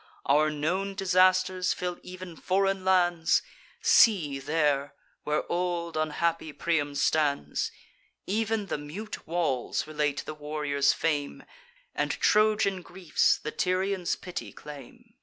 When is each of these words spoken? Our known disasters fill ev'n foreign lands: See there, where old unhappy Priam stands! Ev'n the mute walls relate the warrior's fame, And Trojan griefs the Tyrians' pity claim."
Our 0.25 0.49
known 0.49 0.95
disasters 0.95 1.73
fill 1.73 1.99
ev'n 2.03 2.35
foreign 2.35 2.83
lands: 2.83 3.43
See 3.83 4.39
there, 4.39 4.95
where 5.25 5.43
old 5.47 5.95
unhappy 5.95 6.53
Priam 6.53 6.95
stands! 6.95 7.71
Ev'n 8.27 8.65
the 8.65 8.79
mute 8.79 9.27
walls 9.27 9.85
relate 9.85 10.23
the 10.25 10.33
warrior's 10.33 10.91
fame, 10.91 11.43
And 11.93 12.09
Trojan 12.19 12.81
griefs 12.81 13.37
the 13.37 13.51
Tyrians' 13.51 14.15
pity 14.15 14.51
claim." 14.51 15.13